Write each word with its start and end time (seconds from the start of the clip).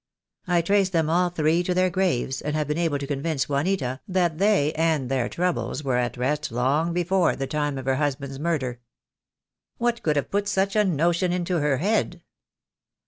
I 0.47 0.63
traced 0.63 0.93
them 0.93 1.11
all 1.11 1.29
three 1.29 1.61
to 1.61 1.75
their 1.75 1.91
graves, 1.91 2.41
and 2.41 2.55
have 2.55 2.67
been 2.67 2.79
able 2.79 2.97
to 2.97 3.05
convince 3.05 3.47
Juanita 3.47 3.99
that 4.07 4.39
they 4.39 4.73
and 4.73 5.09
their 5.09 5.29
troubles 5.29 5.83
were 5.83 5.97
at 5.97 6.17
rest 6.17 6.51
long 6.51 6.91
before 6.91 7.35
the 7.35 7.45
time 7.45 7.77
of 7.77 7.85
her 7.85 7.97
husband's 7.97 8.39
murder." 8.39 8.79
"What 9.77 10.01
could 10.01 10.15
have 10.15 10.31
put 10.31 10.47
such 10.47 10.75
a 10.75 10.83
notion 10.83 11.31
into 11.31 11.59
her 11.59 11.77
head?" 11.77 12.23